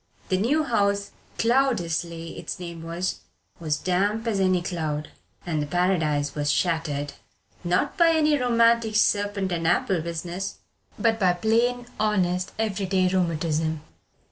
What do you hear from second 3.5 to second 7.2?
was damp as any cloud, and the Paradise was shattered,